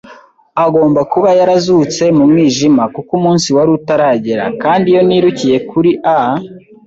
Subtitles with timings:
[0.65, 6.19] Agomba kuba yarazutse mu mwijima, kuko umunsi wari utaragera; kandi iyo nirukiye kuri a